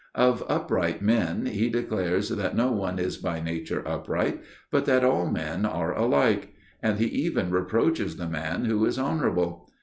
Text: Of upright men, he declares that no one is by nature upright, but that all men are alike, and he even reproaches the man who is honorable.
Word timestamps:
Of 0.15 0.43
upright 0.49 1.03
men, 1.03 1.45
he 1.45 1.69
declares 1.69 2.29
that 2.29 2.55
no 2.55 2.71
one 2.71 2.97
is 2.97 3.17
by 3.17 3.39
nature 3.39 3.87
upright, 3.87 4.41
but 4.71 4.85
that 4.85 5.03
all 5.03 5.29
men 5.29 5.63
are 5.63 5.93
alike, 5.95 6.55
and 6.81 6.97
he 6.97 7.05
even 7.05 7.51
reproaches 7.51 8.17
the 8.17 8.27
man 8.27 8.65
who 8.65 8.83
is 8.85 8.97
honorable. 8.97 9.69